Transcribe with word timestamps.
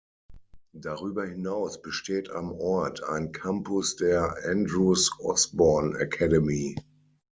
Darüber 0.73 1.27
hinaus 1.27 1.79
besteht 1.79 2.31
am 2.31 2.51
Ort 2.53 3.03
ein 3.03 3.31
Campus 3.31 3.97
der 3.97 4.35
"Andrews 4.43 5.11
Osborne 5.19 5.95
Academy". 5.99 6.75